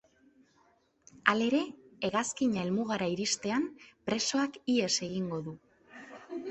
Halere, 1.33 1.59
hegazkina 2.09 2.63
helmugara 2.63 3.11
iristean, 3.17 3.69
presoak 4.11 4.61
ihes 4.77 4.93
egingo 5.11 5.45
du. 5.51 5.57